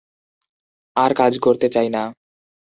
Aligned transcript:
আর 0.95 1.11
কাজ 1.13 1.33
করতে 1.39 1.67
চাই 1.69 1.89
না। 1.89 2.03